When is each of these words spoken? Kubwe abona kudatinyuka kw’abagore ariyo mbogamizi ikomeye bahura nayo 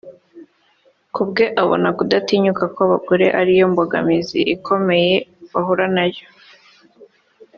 Kubwe 1.15 1.43
abona 1.61 1.87
kudatinyuka 1.97 2.63
kw’abagore 2.73 3.25
ariyo 3.39 3.65
mbogamizi 3.71 4.39
ikomeye 4.55 5.13
bahura 5.51 5.85
nayo 5.95 6.25